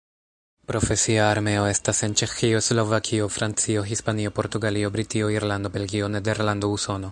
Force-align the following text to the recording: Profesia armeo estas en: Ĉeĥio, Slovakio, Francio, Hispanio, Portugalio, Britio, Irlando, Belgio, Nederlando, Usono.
Profesia 0.69 1.25
armeo 1.33 1.65
estas 1.71 1.99
en: 2.07 2.15
Ĉeĥio, 2.21 2.63
Slovakio, 2.69 3.29
Francio, 3.37 3.85
Hispanio, 3.91 4.33
Portugalio, 4.41 4.93
Britio, 4.99 5.33
Irlando, 5.37 5.75
Belgio, 5.79 6.13
Nederlando, 6.19 6.75
Usono. 6.79 7.09